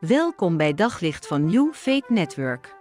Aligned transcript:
Welkom 0.00 0.56
bij 0.56 0.74
Daglicht 0.74 1.26
van 1.26 1.44
New 1.44 1.72
Faith 1.72 2.08
Network. 2.08 2.76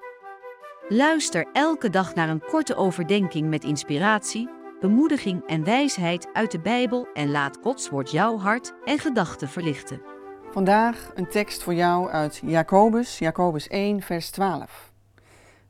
Luister 0.88 1.48
elke 1.54 1.90
dag 1.90 2.16
naar 2.16 2.30
een 2.30 2.42
korte 2.42 2.76
overdenking 2.76 3.50
met 3.50 3.64
inspiratie, 3.64 4.50
bemoediging 4.80 5.48
en 5.48 5.64
wijsheid 5.64 6.30
uit 6.34 6.52
de 6.52 6.60
Bijbel 6.60 7.08
en 7.14 7.32
laat 7.32 7.58
Gods 7.62 7.90
woord 7.90 8.12
jouw 8.12 8.38
hart 8.38 8.74
en 8.86 9.00
gedachten 9.00 9.50
verlichten. 9.50 10.02
Vandaag 10.52 11.12
een 11.16 11.28
tekst 11.28 11.64
voor 11.64 11.74
jou 11.74 12.10
uit 12.10 12.42
Jacobus, 12.46 13.20
Jacobus 13.20 13.68
1, 13.68 14.02
vers 14.02 14.30
12. 14.30 14.92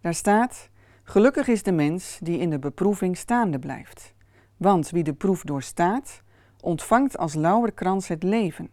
Daar 0.02 0.14
staat: 0.14 0.70
Gelukkig 1.04 1.48
is 1.48 1.64
de 1.64 1.72
mens 1.72 2.20
die 2.22 2.40
in 2.40 2.50
de 2.50 2.60
beproeving 2.60 3.18
staande 3.18 3.60
blijft. 3.60 4.14
Want 4.58 4.90
wie 4.90 5.04
de 5.04 5.14
proef 5.14 5.44
doorstaat, 5.44 6.22
ontvangt 6.62 7.18
als 7.18 7.34
lauwerkrans 7.34 8.08
het 8.08 8.24
leven, 8.24 8.70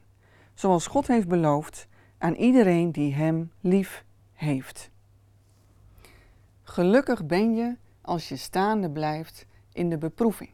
zoals 0.54 0.86
God 0.86 1.06
heeft 1.06 1.28
beloofd 1.28 1.88
aan 2.18 2.34
iedereen 2.34 2.92
die 2.92 3.14
Hem 3.14 3.52
lief 3.60 4.04
heeft. 4.32 4.90
Gelukkig 6.62 7.26
ben 7.26 7.54
je 7.54 7.76
als 8.00 8.28
je 8.28 8.36
staande 8.36 8.90
blijft 8.90 9.46
in 9.72 9.90
de 9.90 9.98
beproeving. 9.98 10.50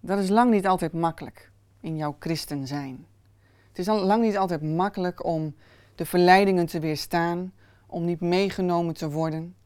Dat 0.00 0.18
is 0.18 0.28
lang 0.28 0.50
niet 0.50 0.66
altijd 0.66 0.92
makkelijk 0.92 1.50
in 1.80 1.96
jouw 1.96 2.16
christen 2.18 2.66
zijn. 2.66 3.06
Het 3.68 3.78
is 3.78 3.86
lang 3.86 4.22
niet 4.22 4.36
altijd 4.36 4.62
makkelijk 4.62 5.24
om 5.24 5.54
de 5.94 6.06
verleidingen 6.06 6.66
te 6.66 6.80
weerstaan, 6.80 7.52
om 7.86 8.04
niet 8.04 8.20
meegenomen 8.20 8.94
te 8.94 9.10
worden. 9.10 9.56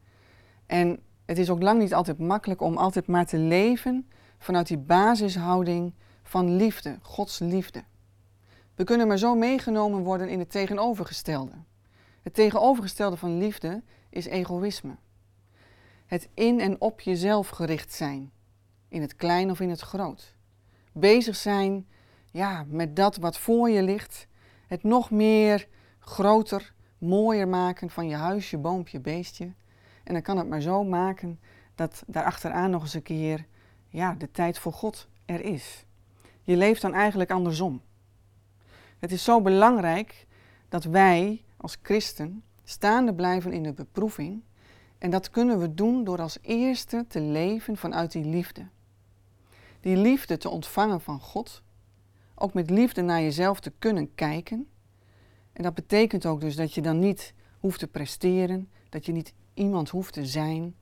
En 0.67 0.99
het 1.25 1.39
is 1.39 1.51
ook 1.51 1.63
lang 1.63 1.79
niet 1.79 1.95
altijd 1.95 2.19
makkelijk 2.19 2.61
om 2.61 2.77
altijd 2.77 3.07
maar 3.07 3.27
te 3.27 3.39
leven 3.39 4.09
vanuit 4.39 4.67
die 4.67 4.79
basishouding 4.79 5.93
van 6.23 6.57
liefde, 6.57 6.99
Gods 7.03 7.39
liefde. 7.39 7.85
We 8.79 8.85
kunnen 8.85 9.07
maar 9.09 9.19
zo 9.19 9.35
meegenomen 9.35 10.03
worden 10.03 10.29
in 10.29 10.39
het 10.39 10.51
tegenovergestelde. 10.51 11.53
Het 12.23 12.35
tegenovergestelde 12.35 13.17
van 13.17 13.39
liefde 13.39 13.83
is 14.11 14.27
egoïsme. 14.27 14.97
Het 16.07 16.29
in 16.35 16.61
en 16.61 16.81
op 16.81 17.01
jezelf 17.01 17.49
gericht 17.49 17.93
zijn, 17.93 18.33
in 18.89 19.01
het 19.01 19.17
klein 19.17 19.51
of 19.51 19.61
in 19.61 19.71
het 19.71 19.81
groot. 19.81 20.37
Bezig 20.93 21.37
zijn 21.37 21.87
ja, 22.31 22.65
met 22.69 22.97
dat 22.97 23.17
wat 23.17 23.39
voor 23.39 23.71
je 23.71 23.83
ligt, 23.83 24.27
het 24.67 24.83
nog 24.83 25.11
meer 25.11 25.69
groter, 25.99 26.73
mooier 26.99 27.49
maken 27.49 27.91
van 27.91 28.09
je 28.09 28.17
huisje, 28.17 28.59
boompje, 28.59 29.01
beestje. 29.01 29.53
En 30.05 30.13
dan 30.13 30.23
kan 30.23 30.37
het 30.37 30.49
maar 30.49 30.61
zo 30.61 30.85
maken 30.85 31.41
dat 31.75 32.03
daarachteraan 32.07 32.71
nog 32.71 32.83
eens 32.83 32.95
een 32.95 33.03
keer 33.03 33.47
ja, 33.89 34.15
de 34.15 34.31
tijd 34.31 34.59
voor 34.59 34.73
God 34.73 35.09
er 35.25 35.41
is. 35.41 35.85
Je 36.43 36.57
leeft 36.57 36.83
dan 36.83 36.95
eigenlijk 36.95 37.31
andersom. 37.31 37.83
Het 38.99 39.13
is 39.13 39.25
zo 39.25 39.41
belangrijk 39.41 40.27
dat 40.69 40.85
wij 40.85 41.45
als 41.57 41.77
christen 41.83 42.43
staande 42.65 43.15
blijven 43.15 43.53
in 43.53 43.63
de 43.63 43.73
beproeving. 43.73 44.43
En 44.99 45.11
dat 45.11 45.31
kunnen 45.31 45.59
we 45.59 45.75
doen 45.75 46.05
door 46.05 46.21
als 46.21 46.39
eerste 46.43 47.05
te 47.09 47.21
leven 47.21 47.77
vanuit 47.77 48.13
die 48.13 48.25
liefde. 48.25 48.67
Die 49.81 49.97
liefde 49.97 50.37
te 50.37 50.49
ontvangen 50.49 51.01
van 51.01 51.21
God. 51.21 51.63
Ook 52.35 52.55
met 52.55 52.71
liefde 52.71 53.03
naar 53.03 53.21
jezelf 53.21 53.61
te 53.61 53.73
kunnen 53.79 54.15
kijken. 54.15 54.69
En 55.53 55.63
dat 55.63 55.75
betekent 55.75 56.27
ook 56.27 56.41
dus 56.41 56.57
dat 56.57 56.75
je 56.75 56.83
dan 56.83 56.99
niet 56.99 57.35
hoeft 57.59 57.79
te 57.79 57.87
presteren, 57.87 58.71
dat 58.89 59.07
je 59.07 59.13
niet 59.13 59.35
iemand 59.55 59.89
hoeft 59.89 60.13
te 60.13 60.27
zijn, 60.27 60.77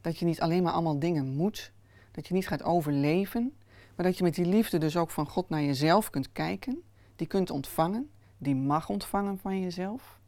dat 0.00 0.18
je 0.18 0.24
niet 0.24 0.40
alleen 0.40 0.62
maar 0.62 0.72
allemaal 0.72 0.98
dingen 0.98 1.26
moet, 1.26 1.72
dat 2.10 2.26
je 2.28 2.34
niet 2.34 2.48
gaat 2.48 2.62
overleven, 2.62 3.52
maar 3.96 4.06
dat 4.06 4.18
je 4.18 4.24
met 4.24 4.34
die 4.34 4.46
liefde 4.46 4.78
dus 4.78 4.96
ook 4.96 5.10
van 5.10 5.28
God 5.28 5.48
naar 5.48 5.62
jezelf 5.62 6.10
kunt 6.10 6.32
kijken 6.32 6.82
die 7.22 7.30
kunt 7.30 7.50
ontvangen, 7.50 8.10
die 8.38 8.54
mag 8.54 8.88
ontvangen 8.88 9.38
van 9.38 9.60
jezelf. 9.60 10.20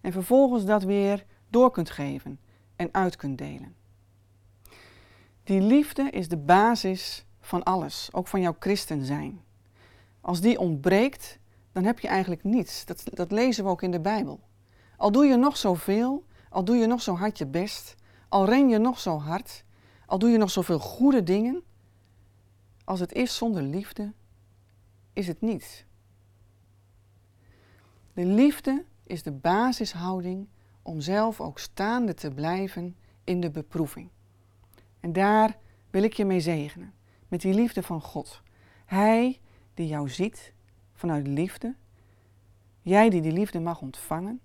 En 0.00 0.12
vervolgens 0.12 0.64
dat 0.64 0.82
weer 0.82 1.26
door 1.48 1.70
kunt 1.70 1.90
geven 1.90 2.40
en 2.76 2.88
uit 2.92 3.16
kunt 3.16 3.38
delen. 3.38 3.74
Die 5.44 5.60
liefde 5.60 6.10
is 6.10 6.28
de 6.28 6.36
basis 6.36 7.24
van 7.40 7.62
alles, 7.62 8.08
ook 8.12 8.28
van 8.28 8.40
jouw 8.40 8.56
christen 8.58 9.04
zijn. 9.04 9.40
Als 10.20 10.40
die 10.40 10.58
ontbreekt, 10.58 11.38
dan 11.72 11.84
heb 11.84 11.98
je 11.98 12.08
eigenlijk 12.08 12.44
niets. 12.44 12.84
Dat, 12.84 13.02
dat 13.04 13.30
lezen 13.30 13.64
we 13.64 13.70
ook 13.70 13.82
in 13.82 13.90
de 13.90 14.00
Bijbel. 14.00 14.40
Al 14.96 15.12
doe 15.12 15.26
je 15.26 15.36
nog 15.36 15.56
zoveel, 15.56 16.24
al 16.48 16.64
doe 16.64 16.76
je 16.76 16.86
nog 16.86 17.02
zo 17.02 17.14
hard 17.16 17.38
je 17.38 17.46
best, 17.46 17.94
al 18.28 18.44
ren 18.44 18.68
je 18.68 18.78
nog 18.78 19.00
zo 19.00 19.18
hard, 19.18 19.64
al 20.06 20.18
doe 20.18 20.30
je 20.30 20.38
nog 20.38 20.50
zoveel 20.50 20.78
goede 20.78 21.22
dingen, 21.22 21.62
als 22.84 23.00
het 23.00 23.12
is 23.12 23.36
zonder 23.36 23.62
liefde, 23.62 24.12
is 25.12 25.26
het 25.26 25.40
niets. 25.40 25.88
De 28.12 28.24
liefde 28.24 28.84
is 29.06 29.22
de 29.22 29.32
basishouding 29.32 30.48
om 30.82 31.00
zelf 31.00 31.40
ook 31.40 31.58
staande 31.58 32.14
te 32.14 32.30
blijven 32.30 32.96
in 33.24 33.40
de 33.40 33.50
beproeving. 33.50 34.08
En 35.00 35.12
daar 35.12 35.58
wil 35.90 36.02
ik 36.02 36.12
je 36.12 36.24
mee 36.24 36.40
zegenen, 36.40 36.92
met 37.28 37.40
die 37.40 37.54
liefde 37.54 37.82
van 37.82 38.00
God. 38.00 38.42
Hij 38.84 39.40
die 39.74 39.86
jou 39.86 40.08
ziet 40.08 40.52
vanuit 40.92 41.26
liefde, 41.26 41.74
jij 42.82 43.10
die 43.10 43.20
die 43.20 43.32
liefde 43.32 43.60
mag 43.60 43.80
ontvangen 43.80 44.40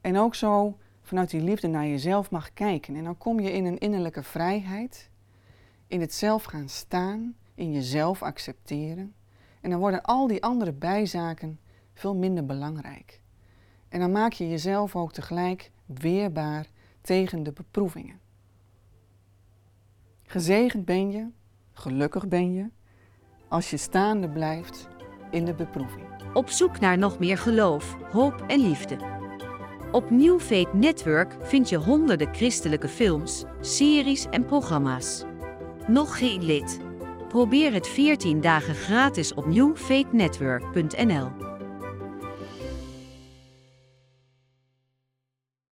en 0.00 0.16
ook 0.16 0.34
zo 0.34 0.78
vanuit 1.02 1.30
die 1.30 1.40
liefde 1.40 1.68
naar 1.68 1.86
jezelf 1.86 2.30
mag 2.30 2.52
kijken. 2.52 2.96
En 2.96 3.04
dan 3.04 3.18
kom 3.18 3.40
je 3.40 3.52
in 3.52 3.64
een 3.64 3.78
innerlijke 3.78 4.22
vrijheid, 4.22 5.10
in 5.86 6.00
het 6.00 6.14
zelf 6.14 6.44
gaan 6.44 6.68
staan, 6.68 7.36
in 7.54 7.72
jezelf 7.72 8.22
accepteren. 8.22 9.14
En 9.60 9.70
dan 9.70 9.78
worden 9.78 10.02
al 10.02 10.26
die 10.26 10.42
andere 10.42 10.72
bijzaken 10.72 11.58
veel 11.94 12.14
minder 12.14 12.46
belangrijk. 12.46 13.20
En 13.88 14.00
dan 14.00 14.12
maak 14.12 14.32
je 14.32 14.48
jezelf 14.48 14.96
ook 14.96 15.12
tegelijk 15.12 15.70
weerbaar 15.86 16.66
tegen 17.00 17.42
de 17.42 17.52
beproevingen. 17.52 18.20
Gezegend 20.22 20.84
ben 20.84 21.10
je, 21.10 21.26
gelukkig 21.72 22.28
ben 22.28 22.52
je, 22.52 22.70
als 23.48 23.70
je 23.70 23.76
staande 23.76 24.28
blijft 24.28 24.88
in 25.30 25.44
de 25.44 25.54
beproeving. 25.54 26.06
Op 26.32 26.48
zoek 26.48 26.80
naar 26.80 26.98
nog 26.98 27.18
meer 27.18 27.38
geloof, 27.38 27.96
hoop 28.10 28.44
en 28.46 28.60
liefde. 28.60 28.96
Op 29.92 30.10
New 30.10 30.40
Faith 30.40 30.72
Network 30.72 31.36
vind 31.40 31.68
je 31.68 31.76
honderden 31.76 32.34
christelijke 32.34 32.88
films, 32.88 33.44
series 33.60 34.26
en 34.30 34.44
programma's. 34.44 35.24
Nog 35.86 36.18
geen 36.18 36.44
lid? 36.44 36.80
Probeer 37.28 37.72
het 37.72 37.88
14 37.88 38.40
dagen 38.40 38.74
gratis 38.74 39.34
op 39.34 39.46
newfaithnetwork.nl. 39.46 41.51